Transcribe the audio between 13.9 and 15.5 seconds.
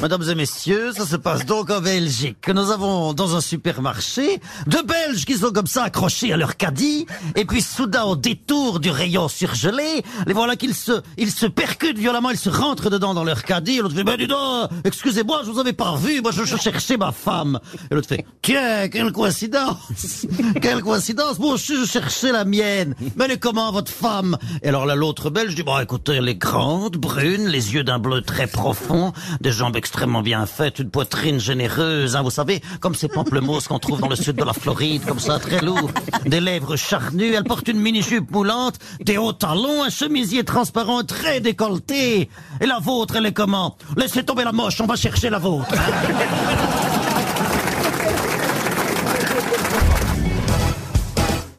fait, ben dis donc, excusez-moi, je